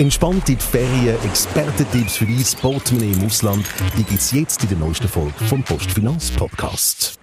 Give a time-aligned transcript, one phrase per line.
[0.00, 3.66] Entspannt in die Ferien, Expertentipps für dein Portemonnaie im Ausland,
[3.98, 7.18] die gibt es jetzt in der neuesten Folge vom Postfinanz Podcast.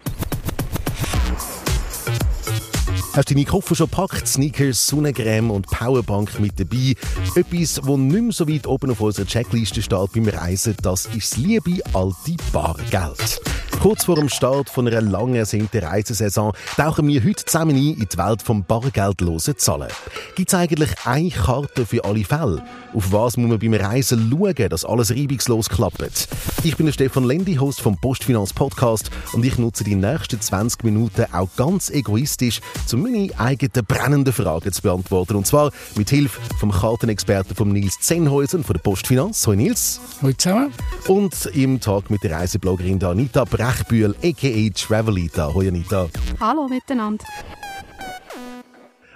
[3.14, 4.28] Hast du deine Koffer schon gepackt?
[4.28, 6.94] Sneakers, Sonnencreme und Powerbank mit dabei?
[7.36, 11.32] Etwas, das nicht mehr so weit oben auf unserer Checkliste steht beim Reisen, das ist
[11.32, 13.42] das liebe alte Bargeld.
[13.88, 18.10] Kurz vor dem Start von einer lang ersehnten Reisesaison tauchen wir heute zusammen ein in
[18.12, 19.88] die Welt vom bargeldlosen Zahlen.
[20.36, 22.62] Gibt es eigentlich eine Karte für alle Fälle?
[22.94, 26.28] Auf was muss man beim Reisen schauen, dass alles reibungslos klappt?
[26.64, 30.84] Ich bin der Stefan Lendi, Host vom Postfinanz Podcast und ich nutze die nächsten 20
[30.84, 32.60] Minuten auch ganz egoistisch,
[32.92, 35.38] um meine eigenen brennenden Fragen zu beantworten.
[35.38, 39.48] Und zwar mit Hilfe vom Kartenexperten von Nils Zenhäusen von der Postfinanz.
[39.48, 40.02] Hallo Nils.
[40.22, 40.74] Hallo zusammen.
[41.08, 43.46] Und im Tag mit der Reisebloggerin Anita
[43.78, 44.70] Brechbühl, a.k.a.
[44.74, 45.54] Travelita.
[45.54, 46.10] Hallo Anita.
[46.40, 47.26] Hallo miteinander.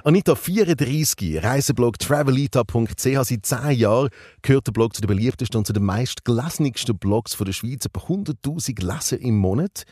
[0.03, 3.23] Anita 34, Reiseblog travelita.ch.
[3.23, 4.09] Seit 10 Jahren
[4.43, 7.85] gehört der Blog zu den beliebtesten und zu den meistgelesensten Blogs der Schweiz.
[7.85, 9.85] Etwa 100.000 Leser im Monat.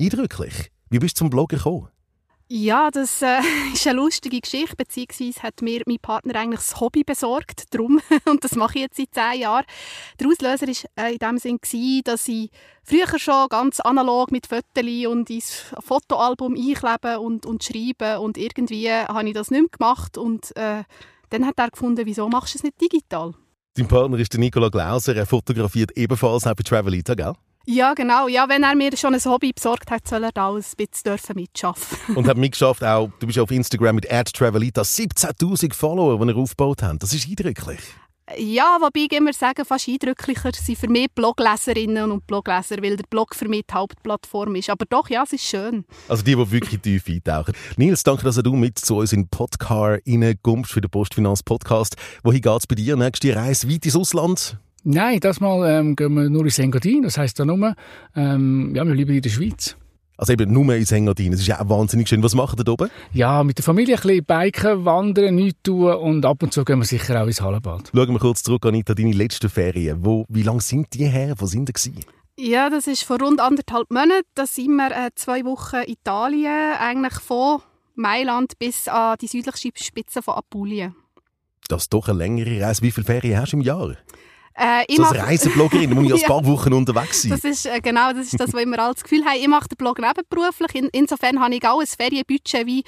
[0.00, 0.70] Eindrücklich.
[0.88, 1.88] Wie bist du zum Bloggen gekommen?
[2.48, 3.38] Ja, das äh,
[3.72, 8.44] ist eine lustige Geschichte, beziehungsweise hat mir mein Partner eigentlich das Hobby besorgt, drum, und
[8.44, 9.64] das mache ich jetzt seit zehn Jahren.
[10.20, 12.50] Der Auslöser war äh, in dem Sinn, gewesen, dass ich
[12.82, 18.90] früher schon ganz analog mit Fotos und ins Fotoalbum einkleben und, und schreiben und irgendwie
[18.90, 20.84] habe ich das nicht mehr gemacht und äh,
[21.30, 23.34] dann hat er gefunden, wieso machst du es nicht digital?
[23.76, 27.32] Dein Partner ist der Nicola Glauser, er fotografiert ebenfalls auch bei Travelita, gell?
[27.66, 28.28] Ja, genau.
[28.28, 31.98] Ja, wenn er mir schon ein Hobby besorgt hat, soll er da ein bisschen mitschaffen.
[32.16, 36.82] Und hat mitgeschafft auch, du bist auf Instagram mit @travelita 17.000 Follower, die er aufgebaut
[36.82, 37.02] hat.
[37.02, 37.80] Das ist eindrücklich.
[38.38, 43.04] Ja, wobei ich immer sagen, fast eindrücklicher sind für mich Blogleserinnen und Blogleser, weil der
[43.04, 44.70] Blog für mich die Hauptplattform ist.
[44.70, 45.84] Aber doch, ja, es ist schön.
[46.08, 47.54] Also die, die wirklich tief eintauchen.
[47.76, 51.96] Nils, danke, dass du mit zu uns in Podcar reinkommst für den Postfinanz Podcast.
[52.22, 52.96] Wohin geht es bei dir?
[52.96, 54.58] Nächste Reise weit ins Ausland?
[54.84, 57.02] Nein, das Mal ähm, gehen wir nur ins Engadin.
[57.02, 57.74] Das heisst da nur,
[58.14, 59.76] ähm, ja, wir bleiben in der Schweiz.
[60.16, 61.32] Also eben nur ins Engadin.
[61.32, 62.22] Das ist ja auch wahnsinnig schön.
[62.22, 62.90] Was macht ihr da oben?
[63.12, 66.78] Ja, mit der Familie ein bisschen biken, wandern, nichts tun und ab und zu gehen
[66.78, 67.90] wir sicher auch ins Hallenbad.
[67.94, 70.04] Schauen wir kurz zurück, Anita, deine letzten Ferien.
[70.04, 71.34] Wo, wie lange sind die her?
[71.38, 71.94] Wo sind die?
[72.36, 74.28] Ja, das ist vor rund anderthalb Monaten.
[74.34, 77.62] Da sind wir äh, zwei Wochen in Italien, eigentlich von
[77.94, 80.94] Mailand bis an die südliche Spitze von Apulien.
[81.68, 82.82] Das ist doch eine längere Reise.
[82.82, 83.96] Wie viele Ferien hast du im Jahr?
[84.56, 87.30] Äh, so als Reisebloggerin muss ich ja, ein paar Wochen unterwegs sein.
[87.32, 89.38] Das ist, äh, genau, das ist das, was wir alle das Gefühl haben.
[89.40, 90.74] Ich mache den Blog nebenberuflich.
[90.74, 92.84] In, insofern habe ich auch ein Ferienbudget wie,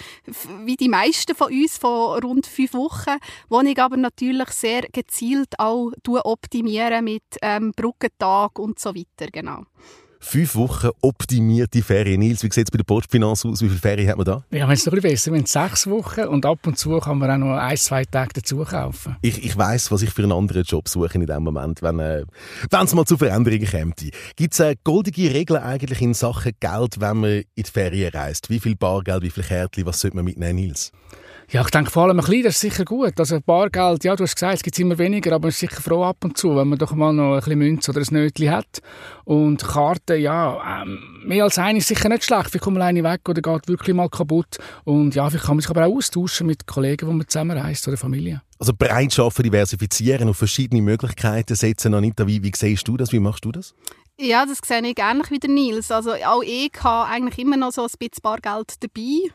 [0.65, 3.16] wie die meisten von uns von rund fünf Wochen,
[3.49, 9.31] wo ich aber natürlich sehr gezielt auch optimiere mit ähm, Brückentag und so weiter.
[9.32, 9.65] Genau
[10.26, 12.20] fünf Wochen optimierte Ferien.
[12.20, 13.62] Nils, wie sieht es bei der Postfinanz aus?
[13.62, 14.44] Wie viele Ferien hat man da?
[14.50, 15.32] Ja, es ist noch ein bisschen besser.
[15.32, 18.31] Wir haben sechs Wochen und ab und zu kann man auch noch ein, zwei Tage
[18.34, 19.16] dazu kaufen.
[19.22, 22.25] Ich, ich weiss, was ich für einen anderen Job suche in dem Moment, wenn äh,
[22.70, 24.04] es mal zu Veränderungen kommt.
[24.34, 28.50] Gibt es äh, goldige Regeln eigentlich in Sachen Geld, wenn man in die Ferien reist?
[28.50, 30.91] Wie viel Bargeld, wie viel Kärtchen, was sollte man mitnehmen, Nils?
[31.49, 33.21] Ja, ich denke vor allem ein bisschen, das ist sicher gut.
[33.21, 36.03] Also Bargeld, ja, du hast gesagt, es gibt immer weniger, aber man ist sicher froh
[36.03, 38.83] ab und zu, wenn man doch mal noch ein bisschen Münze oder ein Nötchen hat.
[39.25, 42.51] Und Karten, ja, ähm, mehr als eine ist sicher nicht schlecht.
[42.51, 44.59] Vielleicht kommt mal eine weg oder geht wirklich mal kaputt.
[44.83, 47.87] Und ja, vielleicht kann man sich aber auch austauschen mit Kollegen, die man zusammen reist
[47.87, 48.43] oder Familie.
[48.59, 51.95] Also breit schaffen, diversifizieren, auf verschiedene Möglichkeiten setzen.
[51.95, 53.12] Anita, wie, wie siehst du das?
[53.12, 53.73] Wie machst du das?
[54.19, 55.93] Ja, das sehe ich ähnlich wie der Nils.
[55.93, 59.31] Also auch ich habe eigentlich immer noch so ein bisschen Bargeld dabei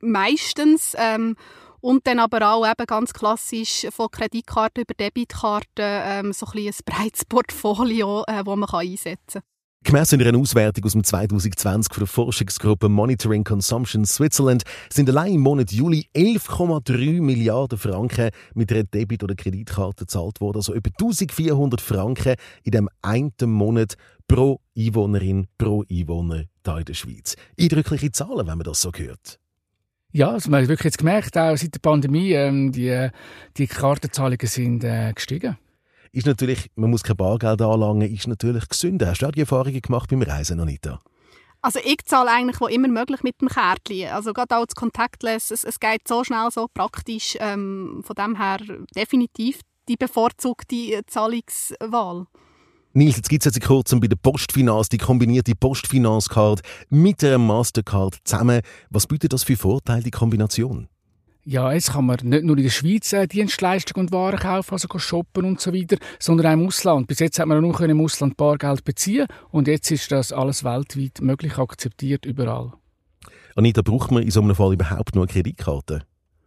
[0.00, 0.94] meistens.
[0.98, 1.36] Ähm,
[1.80, 6.72] und dann aber auch eben ganz klassisch von Kreditkarte über Debitkarte ähm, so ein, ein
[6.86, 9.42] breites Portfolio, äh, das man kann einsetzen kann.
[9.84, 15.42] Gemäss einer Auswertung aus dem 2020 von der Forschungsgruppe Monitoring Consumption Switzerland sind allein im
[15.42, 20.56] Monat Juli 11,3 Milliarden Franken mit einer Debit- oder Kreditkarte gezahlt worden.
[20.56, 23.96] Also über 1400 Franken in dem einen Monat
[24.26, 27.36] pro Einwohnerin, pro Einwohner hier in der Schweiz.
[27.60, 29.38] Eindrückliche Zahlen, wenn man das so hört.
[30.16, 33.08] Ja, also man hat wirklich jetzt gemerkt, auch seit der Pandemie, ähm, die,
[33.56, 35.58] die Kartenzahlungen sind äh, gestiegen.
[36.12, 39.08] Ist natürlich, man muss kein Bargeld anlangen, ist natürlich gesünder.
[39.08, 41.02] Hast du auch die Erfahrungen gemacht beim Reisen, Anita?
[41.62, 44.10] Also ich zahle eigentlich wo immer möglich mit dem Kärtchen.
[44.10, 47.36] Also gerade auch das Contactless, es, es geht so schnell, so praktisch.
[47.40, 48.58] Ähm, von dem her
[48.94, 52.28] definitiv die bevorzugte Zahlungswahl.
[52.96, 56.60] Nils, jetzt gibt es jetzt kurzem bei der Postfinanz die kombinierte Postfinanz-Card
[56.90, 58.60] mit einer Mastercard zusammen.
[58.88, 60.86] Was bietet das für Vorteile, die Kombination?
[61.42, 64.86] Ja, jetzt kann man nicht nur in der Schweiz äh, Dienstleistungen und Waren kaufen, also
[64.96, 67.08] shoppen und so weiter, sondern auch im Ausland.
[67.08, 71.20] Bis jetzt hat man nur im Ausland Bargeld beziehen und jetzt ist das alles weltweit
[71.20, 72.74] möglich akzeptiert, überall.
[73.56, 76.02] Anita, braucht man in so einem Fall überhaupt nur eine Kreditkarte?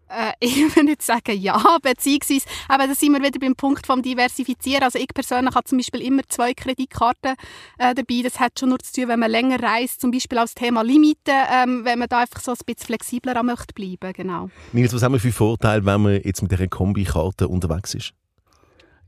[0.09, 4.01] Äh, ich würde nicht sagen ja, beziehungsweise, aber da sind wir wieder beim Punkt vom
[4.01, 4.83] Diversifizieren.
[4.83, 7.35] Also ich persönlich habe zum Beispiel immer zwei Kreditkarten
[7.77, 8.21] äh, dabei.
[8.23, 11.33] Das hat schon nur zu tun, wenn man länger reist, zum Beispiel als Thema Limiten,
[11.51, 14.49] ähm, wenn man da einfach so ein bisschen flexibler möchte bleiben, genau.
[14.73, 18.13] Nils, was haben wir für Vorteile, wenn man jetzt mit dieser Kombikarte unterwegs ist?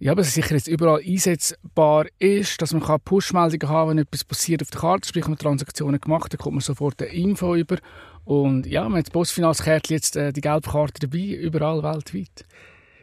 [0.01, 4.23] Ja, aber es sicher jetzt überall einsetzbar ist, dass man Push-Meldungen haben kann, wenn etwas
[4.23, 7.77] passiert auf der Karte, sprich, man Transaktionen gemacht, dann kommt man sofort eine Info über.
[8.23, 12.45] Und ja, man hat das Postfinanzkärtchen jetzt äh, die gelbe Karte dabei, überall weltweit.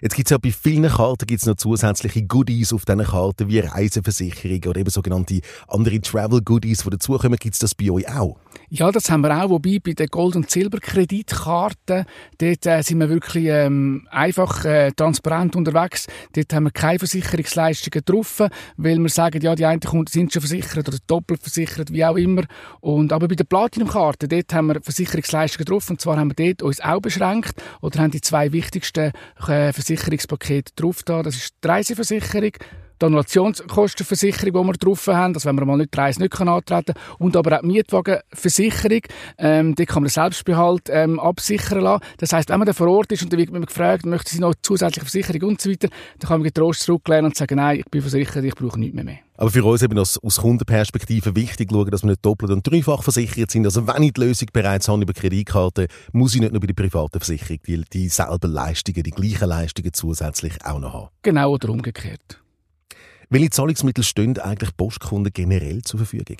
[0.00, 3.58] Jetzt gibt es ja bei vielen Karten gibt's noch zusätzliche Goodies auf diesen Karten, wie
[3.60, 7.38] Reiseversicherung oder eben sogenannte andere Travel-Goodies, die dazukommen.
[7.38, 8.38] Gibt es das bei euch auch?
[8.68, 9.50] Ja, das haben wir auch.
[9.50, 12.04] Wobei bei den Gold- und Silberkreditkarten,
[12.38, 16.08] dort äh, sind wir wirklich ähm, einfach äh, transparent unterwegs.
[16.34, 18.42] Dort haben wir keine Versicherungsleistungen drauf,
[18.76, 22.16] weil wir sagen, ja, die einen Kunden sind schon versichert oder doppelt versichert, wie auch
[22.16, 22.42] immer.
[22.80, 25.88] Und, aber bei den Platinum-Karten, dort haben wir Versicherungsleistungen drauf.
[25.88, 29.12] Und zwar haben wir dort uns auch beschränkt oder haben die zwei wichtigsten
[29.46, 31.22] äh, Versicherungspaket drauf da.
[31.22, 32.52] Das ist die Reiseversicherung,
[33.00, 36.94] die Annulationskostenversicherung, die wir drauf haben, dass wenn man mal nicht die Reise nicht antreten
[36.94, 37.16] kann.
[37.18, 39.02] Und aber auch die Mietwagenversicherung,
[39.38, 42.04] ähm, die kann man Selbstbehalt ähm, absichern lassen.
[42.18, 44.40] Das heisst, wenn man dann vor Ort ist und dann wird man gefragt, möchte sie
[44.40, 45.88] noch zusätzliche Versicherung und so weiter,
[46.18, 49.04] dann kann man getrost zurücklehnen und sagen, nein, ich bin versichert, ich brauche nichts mehr.
[49.04, 49.18] mehr.
[49.38, 53.02] Aber für uns eben aus, aus Kundenperspektive wichtig schauen, dass wir nicht doppelt und dreifach
[53.02, 53.66] versichert sind.
[53.66, 56.74] Also wenn ich die Lösung bereits habe über Kreditkarte, muss ich nicht nur bei der
[56.74, 61.08] privaten Versicherung die, dieselben Leistungen, die gleichen Leistungen zusätzlich auch noch haben.
[61.22, 62.40] Genau oder umgekehrt.
[63.28, 66.36] Welche Zahlungsmittel stehen eigentlich Postkunden generell zur Verfügung?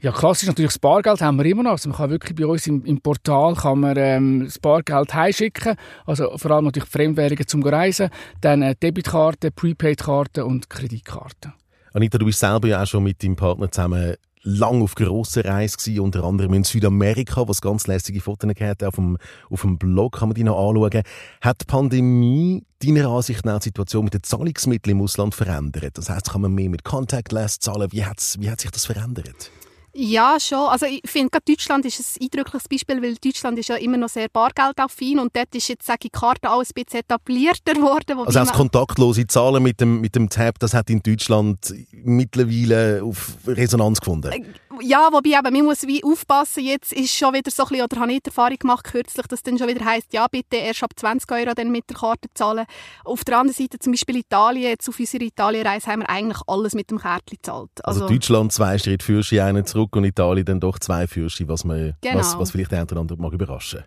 [0.00, 1.72] Ja, klassisch natürlich das Bargeld haben wir immer noch.
[1.72, 5.74] Also man kann wirklich bei uns im, im Portal kann man, ähm, das Bargeld heimschicken.
[6.06, 8.10] Also vor allem natürlich Fremdwährungen zum Reisen.
[8.40, 11.52] Dann äh, Debitkarten, Prepaid-Karten und Kreditkarten.
[11.92, 15.76] Anita, du bist selber ja auch schon mit deinem Partner zusammen lang auf grosser Reise
[15.76, 19.18] gewesen, unter anderem in Südamerika, was ganz lässige Fotos gehabt auf dem,
[19.50, 21.02] auf dem Blog, kann man die noch anschauen.
[21.40, 25.98] Hat die Pandemie deiner Ansicht nach die Situation mit den Zahlungsmitteln im Ausland verändert?
[25.98, 27.90] Das heißt, kann man mehr mit Contactless zahlen?
[27.92, 29.50] Wie, wie hat sich das verändert?
[30.00, 30.68] Ja, schon.
[30.68, 34.08] Also ich finde, gerade Deutschland ist ein eindrückliches Beispiel, weil Deutschland ist ja immer noch
[34.08, 38.18] sehr bargeldaffin und dort ist jetzt, sage ich, die Karte auch ein bisschen etablierter geworden.
[38.24, 43.38] Also das kontaktlose Zahlen mit dem, mit dem Tab, das hat in Deutschland mittlerweile auf
[43.44, 44.30] Resonanz gefunden?
[44.30, 44.44] Äh,
[44.82, 48.00] ja, wobei eben, man muss wie aufpassen, jetzt ist schon wieder so ein bisschen, oder
[48.00, 50.92] habe ich die Erfahrung gemacht kürzlich, dass dann schon wieder heisst, ja bitte erst ab
[50.94, 52.66] 20 Euro dann mit der Karte zahlen.
[53.04, 56.74] Auf der anderen Seite zum Beispiel Italien, jetzt auf unserer Italienreise haben wir eigentlich alles
[56.74, 57.70] mit dem Kärtchen gezahlt.
[57.82, 61.64] Also, also Deutschland zwei Schritte Fürschi, einen zurück und Italien dann doch zwei Fürschi, was,
[61.64, 62.18] man, genau.
[62.18, 63.84] was, was vielleicht der andere mag überraschen.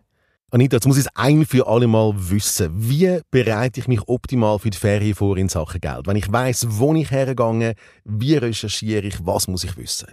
[0.53, 2.71] Anita, jetzt muss ich es ein für alle Mal wissen.
[2.73, 6.07] Wie bereite ich mich optimal für die Ferien vor in Sachen Geld?
[6.07, 7.73] Wenn ich weiß, wo ich hergegangen,
[8.03, 10.09] wie recherchiere ich, was muss ich wissen?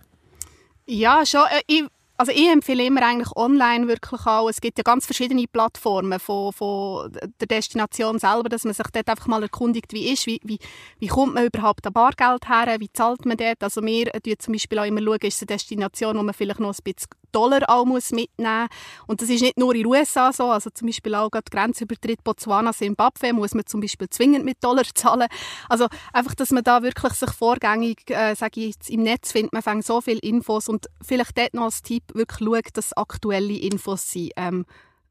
[0.88, 1.43] Ja, schon.
[1.50, 1.85] Äh, ich,
[2.18, 4.48] also ich empfehle immer eigentlich online wirklich auch.
[4.48, 9.08] Es gibt ja ganz verschiedene Plattformen von, von der Destination selber, dass man sich dort
[9.08, 10.58] einfach mal erkundigt, wie ist, wie, wie,
[10.98, 13.62] wie kommt man überhaupt an Bargeld her, wie zahlt man dort.
[13.62, 16.58] Also wir schauen zum Beispiel auch immer, schauen, ist es eine Destination, wo man vielleicht
[16.58, 18.68] noch ein bisschen Dollar auch muss mitnehmen
[19.06, 20.44] Und das ist nicht nur in den USA so.
[20.44, 24.84] Also zum Beispiel auch gerade Grenzübertritt Botswana, Zimbabwe muss man zum Beispiel zwingend mit Dollar
[24.94, 25.28] zahlen.
[25.68, 29.52] Also einfach, dass man da wirklich sich vorgängig, äh, sage ich jetzt, im Netz findet,
[29.52, 33.55] man fängt so viele Infos und vielleicht dort noch als Tipp wirklich schaut, dass aktuelle
[33.58, 34.32] Infos sind.
[34.37, 34.64] Ähm,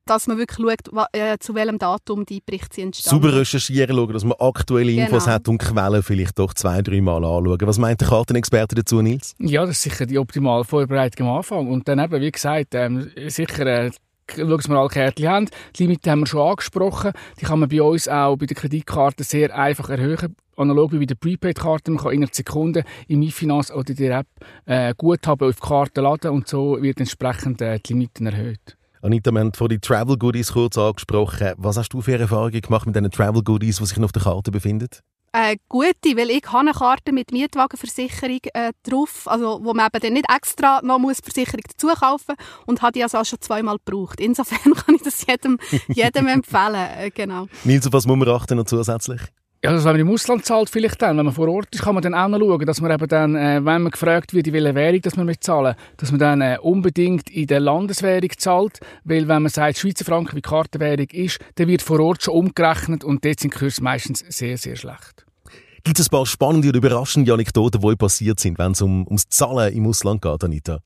[0.06, 3.22] dass man wirklich schaut, äh, zu welchem Datum die Berichte entstanden.
[3.22, 5.36] Super recherchieren, schauen, dass man aktuelle Infos genau.
[5.36, 7.58] hat und Quellen vielleicht doch zwei, drei Mal anschauen.
[7.62, 9.36] Was meint der Kartenexperte dazu, Nils?
[9.40, 11.68] Ja, das ist sicher die optimale Vorbereitung am Anfang.
[11.68, 13.66] Und dann eben, wie gesagt, ähm, sicher...
[13.66, 13.92] Äh,
[14.36, 15.50] schauen, dass wir alle Kärtchen haben.
[15.76, 17.12] Die Limite haben wir schon angesprochen.
[17.40, 20.36] Die kann man bei uns auch bei der Kreditkarte sehr einfach erhöhen.
[20.56, 21.92] Analog wie bei der Prepaid-Karte.
[21.92, 24.28] Man kann innerhalb Sekunden im eFinance oder in der App
[24.66, 28.78] äh, Guthaben auf die Karte laden und so wird entsprechend äh, die Limiten erhöht.
[29.02, 31.54] Anita, wir haben vor die Travel Goodies kurz angesprochen.
[31.58, 34.50] Was hast du für Erfahrungen gemacht mit diesen Travel Goodies, die sich auf der Karte
[34.50, 34.90] befinden?
[35.40, 40.02] Äh, gute, weil ich habe eine Karte mit Mietwagenversicherung äh, drauf, also wo man eben
[40.02, 42.34] dann nicht extra noch muss Versicherung dazu kaufen
[42.66, 44.20] und habe die also auch schon zweimal gebraucht.
[44.20, 46.88] Insofern kann ich das jedem, jedem empfehlen.
[47.00, 47.46] Äh, genau.
[47.66, 49.22] Nils, auf was muss man achten noch zusätzlich?
[49.64, 51.94] Ja, also wenn man im Ausland zahlt, vielleicht dann, wenn man vor Ort ist, kann
[51.94, 54.54] man dann auch noch schauen, dass man eben dann, äh, wenn man gefragt wird, in
[54.54, 58.80] welcher Währung dass man mit zahlen, dass man dann äh, unbedingt in der Landeswährung zahlt,
[59.04, 63.04] weil wenn man sagt, Schweizer Franken wie Kartenwährung ist, dann wird vor Ort schon umgerechnet
[63.04, 65.27] und dort sind die Kurse meistens sehr, sehr schlecht.
[65.88, 69.30] Gibt es ein paar spannende und überraschende Anekdoten, die passiert sind, wenn es um, ums
[69.30, 70.80] Zahlen im Ausland geht, Anita?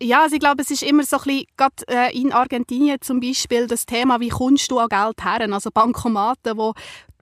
[0.00, 3.20] Ja, also ich glaube, es ist immer so ein bisschen, gerade äh, in Argentinien zum
[3.20, 5.46] Beispiel, das Thema, wie kommst du an Geld her?
[5.52, 6.72] Also Bankomaten, wo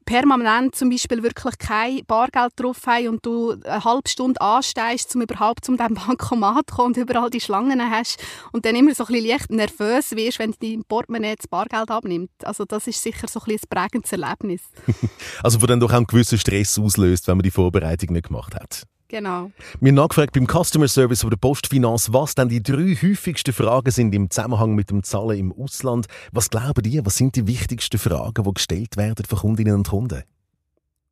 [0.04, 5.22] permanent zum Beispiel wirklich kein Bargeld drauf haben und du eine halbe Stunde anstehst, um
[5.22, 9.04] überhaupt zum diesem Bankomat zu kommen und überall die Schlangen hast und dann immer so
[9.04, 12.30] ein bisschen leicht nervös wirst, wenn dein Portemonnaie das Bargeld abnimmt.
[12.44, 14.62] Also das ist sicher so ein, ein prägendes Erlebnis.
[15.42, 18.54] also wo dann doch auch einen gewissen Stress auslöst, wenn man die Vorbereitung nicht gemacht
[18.54, 18.84] hat.
[19.10, 19.50] Genau.
[19.80, 24.14] Wir haben nachgefragt beim Customer Service oder Postfinanz, was dann die drei häufigsten Fragen sind
[24.14, 26.06] im Zusammenhang mit dem Zahlen im Ausland.
[26.30, 30.22] Was glauben die, was sind die wichtigsten Fragen, die gestellt werden von Kundinnen und Kunden?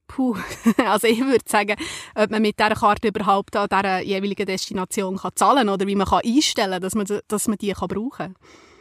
[0.07, 0.37] Puh,
[0.87, 1.75] also ich würde sagen,
[2.15, 5.97] ob man mit dieser Karte überhaupt an dieser jeweiligen Destination kann zahlen kann oder wie
[5.97, 8.35] man kann einstellen kann, dass man, dass man die kann brauchen kann.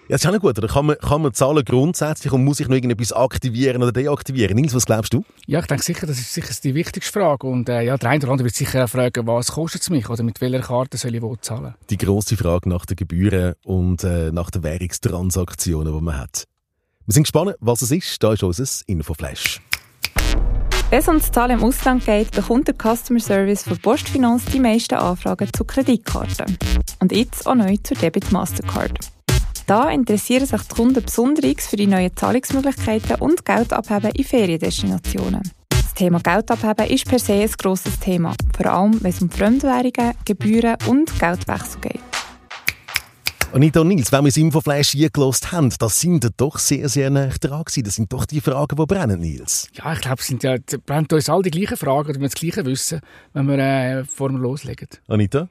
[0.09, 0.57] Ja, das ist auch nicht gut.
[0.57, 4.55] Oder kann man, kann man zahlen grundsätzlich und muss ich noch irgendetwas aktivieren oder deaktivieren?
[4.55, 5.25] Nils, was glaubst du?
[5.47, 7.45] Ja, ich denke sicher, das ist sicher die wichtigste Frage.
[7.45, 10.09] Und äh, ja, der eine oder andere wird sicher auch fragen, was kostet es mich
[10.09, 11.75] oder mit welcher Karte soll ich wo zahlen?
[11.89, 16.45] Die grosse Frage nach den Gebühren und äh, nach den Währungstransaktionen, die man hat.
[17.05, 18.23] Wir sind gespannt, was es ist.
[18.23, 19.59] Da ist unser Infoflash.
[20.89, 24.61] Wenn es um das Zahlen im Ausland geht, bekommt der Customer Service von Postfinanz die
[24.61, 26.57] meisten Anfragen zu Kreditkarten.
[27.01, 29.16] Und jetzt auch neu zur Debit Mastercard.
[29.67, 35.41] Da interessieren sich die Kunden besonders für die neuen Zahlungsmöglichkeiten und Geld abheben in Feriendestinationen.
[35.67, 39.29] Das Thema Geld abheben ist per se ein grosses Thema, vor allem wenn es um
[39.29, 41.99] Fremdwährungen, Gebühren und Geldwechsel geht.
[43.51, 47.27] Anita und Nils, wenn wir das Infoflash eingelost haben, das sind doch sehr, sehr nah
[47.27, 47.83] dran gewesen.
[47.83, 49.67] Das sind doch die Fragen, die brennen, Nils.
[49.73, 50.55] Ja, ich glaube, es sind ja,
[50.85, 53.01] brennt uns alle die gleichen Fragen, oder wir das Gleiche wissen,
[53.33, 54.87] wenn wir äh, vor dem loslegen.
[55.09, 55.49] Anita?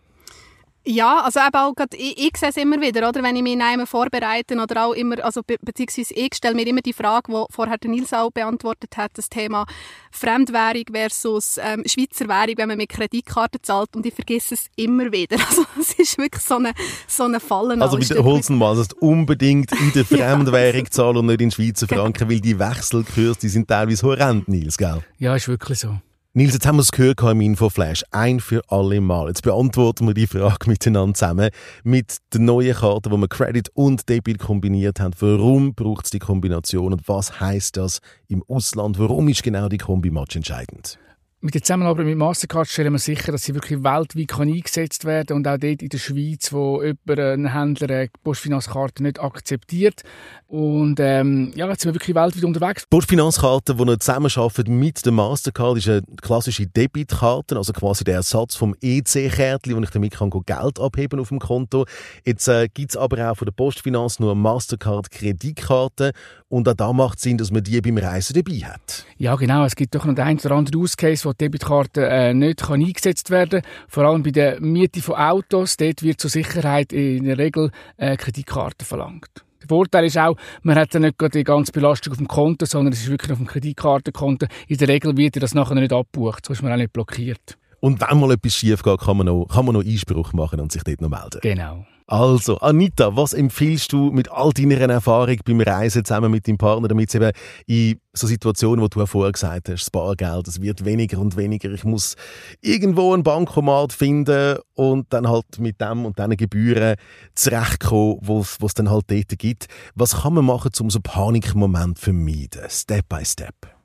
[0.88, 3.20] Ja, also eben auch grad, ich, ich sehe es immer wieder, oder?
[3.20, 6.64] wenn ich mich in einem vorbereite oder auch immer, also be beziehungsweise ich stelle mir
[6.64, 9.66] immer die Frage, die vorher der Nils auch beantwortet hat, das Thema
[10.12, 15.10] Fremdwährung versus ähm, Schweizer Währung, wenn man mit Kreditkarte zahlt und ich vergesse es immer
[15.10, 15.36] wieder.
[15.46, 16.72] Also es ist wirklich so eine,
[17.06, 17.80] so eine Falle.
[17.80, 21.88] Also wiederholst du mal, dass du unbedingt in der Fremdwährung zahlen und nicht in Schweizer
[21.88, 25.02] Franken, weil die Wechselkurse, die sind teilweise horrend, Nils, gell?
[25.18, 25.98] Ja, ist wirklich so.
[26.36, 28.04] Nils, jetzt haben wir es gehört im Infoflash.
[28.10, 29.28] Ein für alle Mal.
[29.28, 31.48] Jetzt beantworten wir die Frage miteinander zusammen.
[31.82, 35.14] Mit der neuen Karte, wo wir Credit und Debit kombiniert haben.
[35.18, 38.98] Warum braucht es die Kombination und was heißt das im Ausland?
[38.98, 40.98] Warum ist genau die Kombi-Match entscheidend?
[41.46, 45.46] Mit der Zusammenarbeit mit Mastercard stellen wir sicher, dass sie wirklich weltweit eingesetzt werden und
[45.46, 50.02] auch dort in der Schweiz, wo jemand, ein Händler eine Postfinanzkarte nicht akzeptiert.
[50.48, 52.86] Und ähm, ja, jetzt sind wir wirklich weltweit unterwegs.
[52.90, 58.56] Postfinanzkarte, die wir zusammenarbeiten mit der Mastercard, ist eine klassische Debitkarte, also quasi der Ersatz
[58.56, 61.86] vom EC-Kärtchen, wo ich damit kann Geld abheben auf dem Konto.
[62.24, 66.10] Jetzt äh, gibt es aber auch von der Postfinanz nur Mastercard-Kreditkarte
[66.48, 69.04] und auch da macht es Sinn, dass man die beim Reisen dabei hat.
[69.18, 69.64] Ja, genau.
[69.64, 72.62] Es gibt doch noch den einen oder anderen Use Case, wo die Debitkarte äh, nicht
[72.62, 73.70] kann eingesetzt werden kann.
[73.88, 75.76] Vor allem bei der Miete von Autos.
[75.76, 79.44] Dort wird zur Sicherheit in der Regel äh, Kreditkarte verlangt.
[79.60, 82.92] Der Vorteil ist auch, man hat dann nicht die ganze Belastung auf dem Konto, sondern
[82.92, 84.46] es ist wirklich auf dem Kreditkartenkonto.
[84.68, 87.58] In der Regel wird das nachher nicht abgebucht, so ist man auch nicht blockiert.
[87.80, 90.70] Und wenn mal etwas schief geht, kann man noch, kann man noch Einspruch machen und
[90.70, 91.40] sich dort noch melden.
[91.42, 91.84] Genau.
[92.08, 96.86] Also, Anita, was empfiehlst du mit all deiner Erfahrung beim Reisen zusammen mit deinem Partner,
[96.86, 97.32] damit es eben
[97.66, 101.68] in so Situationen, wo du vorher gesagt hast, das Bargeld, es wird weniger und weniger,
[101.72, 102.14] ich muss
[102.60, 106.94] irgendwo ein Bankomat finden und dann halt mit dem und diesen Gebühren
[107.34, 109.66] zurechtkommen, was es dann halt dort gibt.
[109.96, 113.75] Was kann man machen, um so Panikmoment zu vermeiden, Step by Step?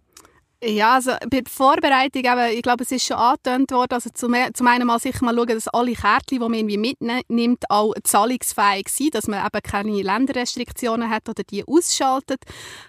[0.64, 4.36] Ja, also bei der Vorbereitung, eben, ich glaube, es ist schon angetönt worden, also zum,
[4.54, 8.88] zum einen mal sicher mal schauen, dass alle Kärtchen, die man irgendwie mitnimmt, auch zahlungsfähig
[8.90, 12.44] sind, dass man eben keine Länderrestriktionen hat oder die ausschaltet,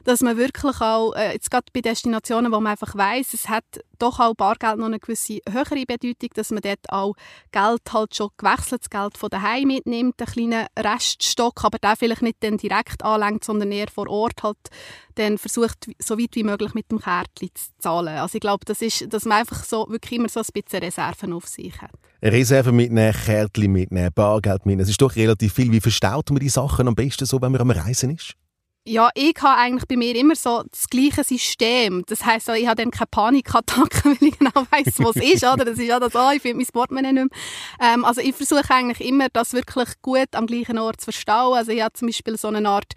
[0.04, 3.64] dass man wirklich auch, äh, jetzt gerade bei Destinationen, wo man einfach weiß, es hat
[4.02, 7.14] doch auch Bargeld noch eine gewisse höhere Bedeutung, dass man dort auch
[7.52, 12.38] Geld halt schon gewechseltes Geld von daheim mitnimmt, einen kleinen Reststock, aber der vielleicht nicht
[12.40, 14.58] dann direkt anlenkt, sondern eher vor Ort halt
[15.14, 18.18] dann versucht, so weit wie möglich mit dem Kärtchen zu zahlen.
[18.18, 21.32] Also ich glaube, das ist, dass man einfach so wirklich immer so ein bisschen Reserven
[21.32, 21.92] auf sich hat.
[22.22, 24.80] Reserven mitnehmen, Kärtchen mitnehmen, Bargeld mitnehmen.
[24.82, 25.70] Es ist doch relativ viel.
[25.70, 28.36] Wie verstaut man die Sachen am besten so, wenn man am Reisen ist?
[28.84, 32.02] Ja, ich habe eigentlich bei mir immer so das gleiche System.
[32.08, 35.44] Das heisst, ich habe dann keine Panikattacke, weil ich genau weiss, was es ist.
[35.44, 35.64] Oder?
[35.64, 37.92] Das ist ja das, oh, ich finde mein Portemonnaie nicht mehr.
[37.94, 41.58] Ähm, also ich versuche eigentlich immer, das wirklich gut am gleichen Ort zu verstauen.
[41.58, 42.94] Also ich habe zum Beispiel so eine Art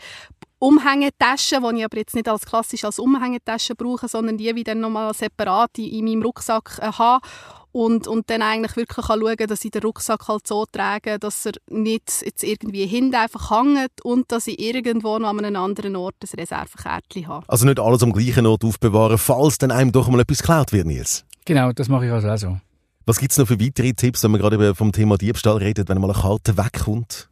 [0.57, 5.13] Umhängetasche, die ich aber jetzt nicht als klassisch als Umhängetasche brauche, sondern die wieder nochmal
[5.13, 7.27] separat in, in meinem Rucksack äh, habe
[7.75, 11.45] und, und dann eigentlich wirklich schauen kann, dass ich den Rucksack halt so trage, dass
[11.45, 15.97] er nicht jetzt irgendwie hinten einfach hängt und dass ich irgendwo noch an einem anderen
[15.97, 17.43] Ort ein Reservekärtchen habe.
[17.49, 20.87] Also nicht alles am gleichen Ort aufbewahren, falls dann einem doch mal etwas geklaut wird,
[20.87, 21.25] Nils?
[21.43, 22.57] Genau, das mache ich also auch so.
[23.05, 25.99] Was gibt es noch für weitere Tipps, wenn man gerade vom Thema Diebstahl redet, wenn
[25.99, 27.27] mal eine Karte wegkommt?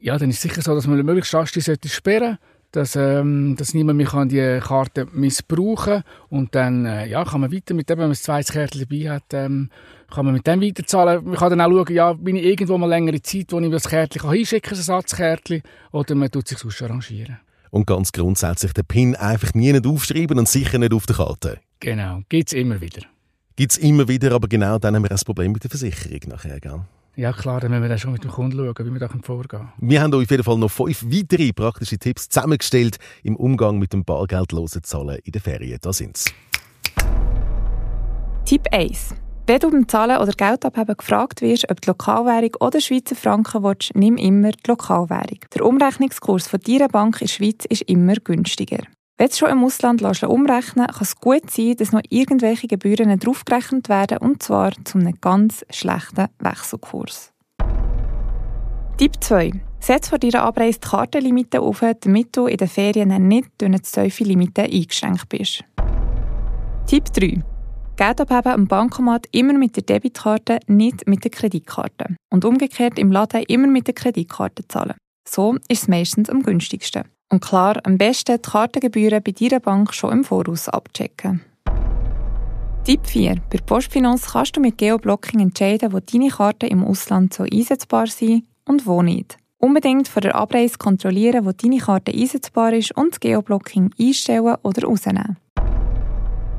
[0.00, 2.38] Ja, dann ist es sicher so, dass man möglichst rasch die sollte sperren
[2.72, 6.04] dass, ähm, dass niemand mehr kann die Karte missbrauchen kann.
[6.28, 9.10] Und dann äh, ja, kann man weiter mit dem, wenn man ein zweites Kärtchen dabei
[9.10, 9.70] hat, ähm,
[10.12, 11.24] kann man mit dem weiterzahlen.
[11.24, 13.88] Man kann dann auch schauen, ja, bin ich irgendwo mal längere Zeit, wo ich das
[13.88, 17.38] Kärtchen kann hinschicken kann, ein Ersatzkärtchen, oder man tut sich sonst arrangieren.
[17.70, 21.58] Und ganz grundsätzlich den PIN einfach nie nicht aufschreiben und sicher nicht auf der Karte.
[21.80, 23.02] Genau, gibt es immer wieder.
[23.56, 26.60] Gibt es immer wieder, aber genau dann haben wir ein Problem mit der Versicherung nachher,
[26.60, 26.80] gell?
[27.16, 29.48] Ja klar, dann müssen wir dann schon mit dem Kunden schauen, wie wir da vorgehen
[29.48, 29.72] können.
[29.78, 33.94] Wir haben euch auf jeden Fall noch fünf weitere praktische Tipps zusammengestellt im Umgang mit
[33.94, 35.78] dem bargeldlosen Zahlen in den Ferien.
[35.80, 36.26] Da sind's.
[38.44, 39.14] Tipp 1.
[39.46, 43.94] Wenn du beim Zahlen oder Geldabheben gefragt wirst, ob die Lokalwährung oder Schweizer Franken willst,
[43.94, 45.38] nimm immer die Lokalwährung.
[45.54, 48.82] Der Umrechnungskurs von deiner Bank in der Schweiz ist immer günstiger.
[49.18, 53.88] Wenn du schon im Ausland umrechnen kann es gut sein, dass noch irgendwelche Gebühren draufgerechnet
[53.88, 57.32] werden, und zwar zu einem ganz schlechten Wechselkurs.
[58.98, 59.52] Tipp 2.
[59.80, 63.80] Setz vor deiner Abreise die Kartenlimite auf, damit du in den Ferien nicht durch eine
[63.80, 65.64] zu tiefe Limite eingeschränkt bist.
[66.86, 67.42] Tipp 3.
[67.96, 72.16] Geld abheben am Bankomat immer mit der Debitkarte, nicht mit der Kreditkarte.
[72.30, 74.96] Und umgekehrt im Laden immer mit der Kreditkarte zahlen.
[75.26, 77.04] So ist es meistens am günstigsten.
[77.28, 81.42] Und klar, am besten die Kartengebühren bei deiner Bank schon im Voraus abchecken.
[82.84, 83.36] Tipp 4.
[83.50, 88.44] Bei Postfinanz kannst du mit Geoblocking entscheiden, wo deine Karten im Ausland so einsetzbar sind
[88.64, 89.38] und wo nicht.
[89.58, 94.86] Unbedingt vor der Abreise kontrollieren, wo deine Karte einsetzbar ist und das Geoblocking einstellen oder
[94.86, 95.36] rausnehmen.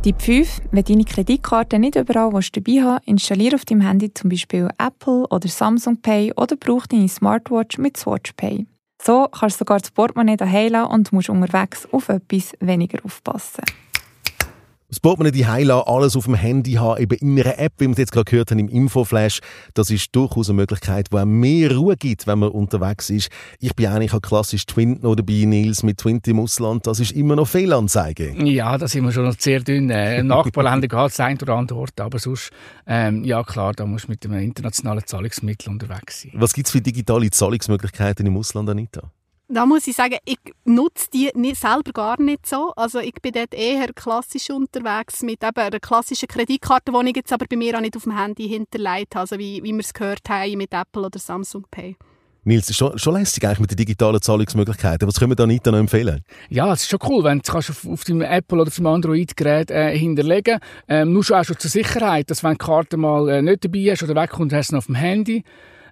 [0.02, 0.62] Tipp 5.
[0.72, 5.48] Wenn deine Kreditkarte nicht überall dabei hast, installiere auf deinem Handy zum Beispiel Apple oder
[5.48, 8.68] Samsung Pay oder brauch deine Smartwatch mit Swatch Pay.
[9.02, 13.64] So kannst du sogar das Portemonnaie daheim und musst unterwegs auf etwas weniger aufpassen.
[14.90, 17.92] Das Portemonnaie die lassen, alles auf dem Handy haben, eben in einer App, wie wir
[17.92, 19.42] es jetzt gerade gehört haben, im Infoflash.
[19.74, 23.30] Das ist durchaus eine Möglichkeit, die einem mehr Ruhe gibt, wenn man unterwegs ist.
[23.60, 26.88] Ich bin eigentlich auch klassisch Twint noch dabei, Nils, mit Twint im Ausland.
[26.88, 28.34] Das ist immer noch Fehlanzeige.
[28.46, 29.90] Ja, da sind wir schon noch sehr dünn.
[29.90, 32.52] Äh, Nachbarländer geht es ein oder andere Ort, aber sonst,
[32.86, 36.32] ähm, ja klar, da musst du mit einem internationalen Zahlungsmittel unterwegs sein.
[36.36, 39.12] Was gibt es für digitale Zahlungsmöglichkeiten im Ausland, Anita?
[39.50, 42.74] Da muss ich sagen, ich nutze die nicht, selber gar nicht so.
[42.76, 47.32] Also ich bin dort eher klassisch unterwegs mit eben einer klassischen Kreditkarte, die ich jetzt
[47.32, 49.94] aber bei mir auch nicht auf dem Handy hinterlegt habe, also wie, wie wir es
[49.94, 51.96] gehört haben mit Apple oder Samsung Pay.
[52.44, 55.08] Nils, schon, schon lässig eigentlich mit den digitalen Zahlungsmöglichkeiten.
[55.08, 56.24] Was können wir da nicht noch empfehlen?
[56.50, 58.88] Ja, es ist schon cool, wenn du kannst auf, auf deinem Apple oder auf deinem
[58.88, 63.30] Android-Gerät äh, hinterlegen ähm, Nur schon auch schon zur Sicherheit, dass wenn die Karte mal
[63.30, 65.44] äh, nicht dabei ist oder wegkommt, hast du noch auf dem Handy.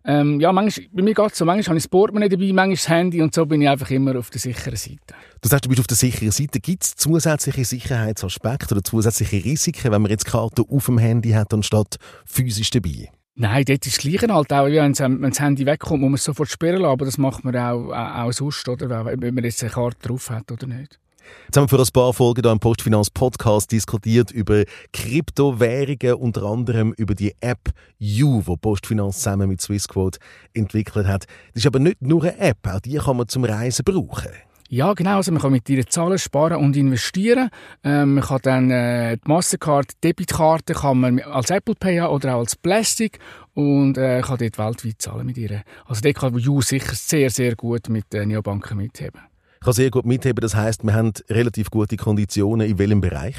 [0.08, 1.46] Ähm, ja, manchmal, bei mir geht es so.
[1.46, 4.18] Manchmal habe ich das Portemonnaie dabei, manchmal das Handy und so bin ich einfach immer
[4.18, 5.16] auf der sicheren Seite.
[5.42, 6.60] Du sagst, du bist auf der sicheren Seite.
[6.60, 11.54] Gibt es zusätzliche Sicherheitsaspekte oder zusätzliche Risiken, wenn man jetzt Karte auf dem Handy hat,
[11.54, 13.10] anstatt physisch dabei?
[13.38, 14.66] Nein, dort ist das Gleiche halt auch.
[14.68, 17.92] Wenn das Handy wegkommt, muss man es sofort sperren lassen, aber das macht man auch,
[17.92, 19.06] auch, auch sonst, oder?
[19.06, 21.00] wenn man jetzt eine Karte drauf hat oder nicht.
[21.46, 26.44] Jetzt haben wir vor ein paar Folgen hier im Postfinanz Podcast diskutiert über Kryptowährungen, unter
[26.44, 30.20] anderem über die App You, die Postfinanz zusammen mit Swissquote
[30.54, 31.26] entwickelt hat.
[31.54, 34.32] Das ist aber nicht nur eine App, auch die kann man zum Reisen brauchen.
[34.68, 35.18] Ja, genau.
[35.18, 37.50] Also man kann mit ihr zahlen, sparen und investieren.
[37.84, 42.40] Ähm, man kann dann äh, die Mastercard, Debitkarte kann man als Apple Pay oder auch
[42.40, 43.20] als Plastic
[43.54, 45.64] und äh, kann dort weltweit zahlen mit ihr.
[45.86, 49.22] Also dort kann You sicher sehr, sehr gut mit den Neobanken mitheben
[49.66, 50.42] kann sehr gut mitheben.
[50.42, 52.70] Das heißt, wir haben relativ gute Konditionen.
[52.70, 53.36] In welchem Bereich?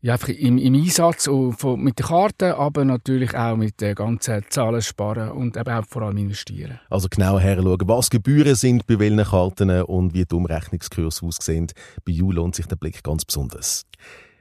[0.00, 4.80] Ja, einfach im, im Einsatz mit den Karten, aber natürlich auch mit den ganzen Zahlen
[4.80, 6.78] sparen und eben auch vor allem investieren.
[6.88, 11.66] Also genau herschauen, was Gebühren sind bei welchen Karten und wie die Umrechnungskurse aussehen.
[12.04, 13.86] Bei You lohnt sich der Blick ganz besonders.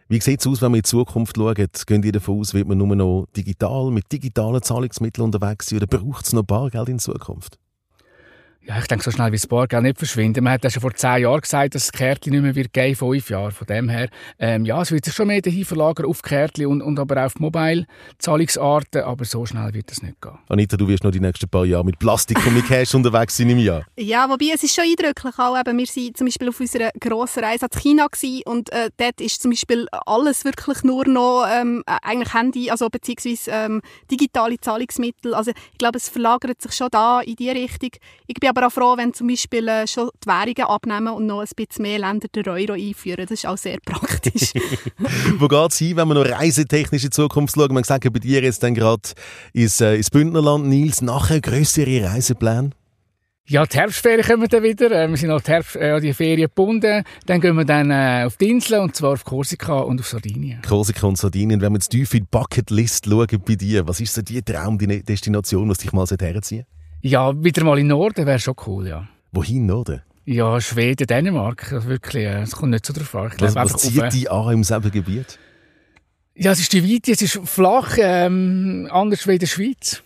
[0.10, 1.56] Wie sieht es aus, wenn wir in die Zukunft schauen?
[1.88, 5.88] Gehen die davon aus, wird man nur noch digital, mit digitalen Zahlungsmitteln unterwegs sein oder
[5.88, 7.58] braucht es noch Bargeld in Zukunft?
[8.67, 10.43] Ja, ich denke, so schnell wie das Bargeld nicht verschwinden.
[10.43, 12.95] Man hat ja schon vor zehn Jahren gesagt, dass das Kärtchen nicht mehr wird geben,
[12.97, 13.51] fünf Jahre.
[13.51, 16.82] Von dem her, ähm, ja, es wird sich schon mehr dahin verlagern auf Kärtchen und,
[16.82, 20.38] und aber auch auf Mobile-Zahlungsarten, aber so schnell wird das nicht gehen.
[20.49, 23.49] Anita, du wirst noch die nächsten paar Jahre mit Plastik und mit Cash unterwegs sein
[23.49, 23.86] im Jahr.
[23.95, 27.45] Ja, wobei es ist schon eindrücklich auch, eben, wir waren zum Beispiel auf unserer grossen
[27.45, 31.84] Reise in China gewesen, und äh, dort ist zum Beispiel alles wirklich nur noch ähm,
[31.86, 35.34] eigentlich Handy, also beziehungsweise ähm, digitale Zahlungsmittel.
[35.34, 37.91] Also ich glaube, es verlagert sich schon da in die Richtung.
[38.27, 41.41] Ich bin aber auch froh, wenn zum Beispiel äh, schon die Währungen abnehmen und noch
[41.41, 43.26] ein bisschen mehr Länder den Euro einführen.
[43.28, 44.54] Das ist auch sehr praktisch.
[45.38, 47.74] Wo geht es hin, wenn wir noch reisetechnisch in Zukunft schauen?
[47.74, 49.10] Man sagt bei dir jetzt dann gerade
[49.54, 52.72] ins, äh, ins Bündnerland, Nils, nachher größere Reisepläne?
[53.46, 54.91] Ja, die Herbstferien kommen dann wieder.
[54.91, 57.04] Äh, wir sind noch die, Herbst, äh, die Ferien gebunden.
[57.28, 60.62] Dann gehen wir dann äh, auf die Insel, und zwar auf Korsika und auf Sardinien.
[60.67, 61.62] Korsika und Sardinien.
[61.62, 64.80] Wenn wir jetzt tief in die Bucketlist schauen bei dir, was ist so die Traum,
[64.80, 64.88] die
[65.70, 66.65] was dich mal herziehen
[67.01, 69.07] ja, wieder mal in Norden wäre schon cool, ja.
[69.31, 70.01] Wohin Norden?
[70.25, 73.31] Ja, Schweden, Dänemark, also wirklich, äh, es kommt nicht so drauf an.
[73.33, 75.39] Ich Was, was zieht auf, äh, die an im selben Gebiet?
[76.36, 80.03] Ja, es ist die Weite, es ist flach, ähm, anders wie in der Schweiz.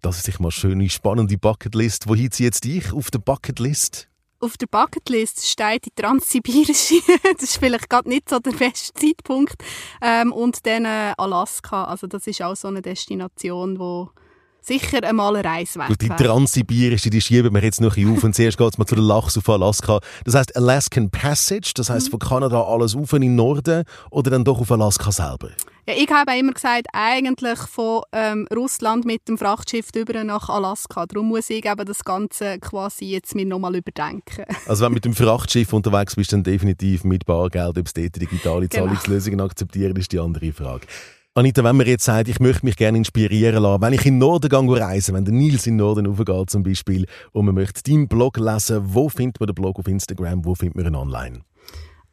[0.00, 2.08] Das ist sicher mal eine schöne, spannende Bucketlist.
[2.08, 4.08] Wohin zieht jetzt dich auf der Bucketlist?
[4.40, 6.96] Auf der Bucketlist steht die Transsibirische.
[7.34, 9.54] das ist vielleicht gerade nicht so der beste Zeitpunkt.
[10.00, 11.84] Ähm, und dann äh, Alaska.
[11.84, 14.10] Also das ist auch so eine Destination, wo
[14.62, 16.08] sicher einmal eine Reise wert die.
[16.08, 18.24] Transsibirische, die schieben wir jetzt noch ein auf.
[18.24, 20.00] Und zuerst geht es mal zu der Lachs auf Alaska.
[20.24, 21.94] Das heißt Alaskan Passage, das Mhm.
[21.94, 25.50] heißt von Kanada alles auf in den Norden oder dann doch auf Alaska selber?
[25.88, 31.06] Ja, ich habe immer gesagt, eigentlich von ähm, Russland mit dem Frachtschiff über nach Alaska.
[31.06, 34.44] Darum muss ich eben das Ganze quasi jetzt mir nochmal überdenken.
[34.68, 37.76] Also wenn du mit dem Frachtschiff unterwegs bist, dann definitiv mit Bargeld.
[37.78, 38.84] Ob es dort digitale Genau.
[38.86, 40.86] Zahlungslösungen akzeptieren, ist die andere Frage.
[41.34, 44.18] Anita, wenn man jetzt sagt, ich möchte mich gerne inspirieren lassen, wenn ich in den
[44.18, 47.82] Norden gehe reisen, wenn der Nils in den Norden raufgeht zum Beispiel und man möchte
[47.82, 51.40] deinen Blog lesen, wo findet man den Blog auf Instagram, wo findet man ihn online?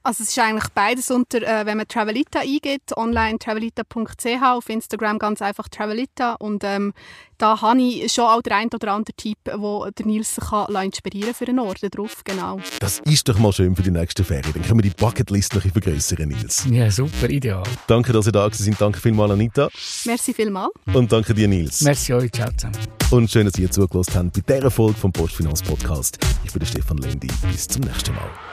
[0.10, 5.20] Also es ist eigentlich beides unter, äh, wenn man Travelita eingibt, online travelita.ch, auf Instagram
[5.20, 6.94] ganz einfach Travelita und ähm,
[7.38, 10.76] da habe ich schon auch den einen oder anderen Tipp, wo der Nils sich kann
[10.84, 12.60] inspirieren für den Norden drauf, genau.
[12.80, 14.52] Das ist doch mal schön für die nächste Ferien.
[14.52, 16.66] Dann können wir die Bucketlist noch ein bisschen vergrössern, Nils.
[16.72, 17.62] Ja, super, ideal.
[17.86, 18.82] Danke, dass ihr da gewesen sind.
[18.82, 19.70] Danke vielmals, Anita.
[20.06, 20.72] Merci vielmals.
[20.92, 21.82] Und danke dir, Nils.
[21.82, 22.80] Merci euch, ciao zusammen.
[23.12, 26.18] Und schön, dass ihr zugelassen habt bei dieser Folge vom Postfinanz Podcast.
[26.44, 27.28] Ich bin der Stefan Lendi.
[27.52, 28.49] Bis zum nächsten Mal.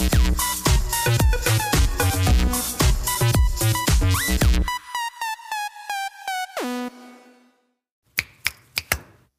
[0.00, 0.49] Thank you.